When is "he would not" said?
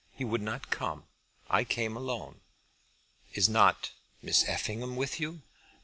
0.15-0.71